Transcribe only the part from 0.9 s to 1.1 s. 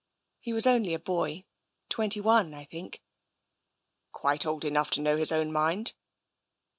a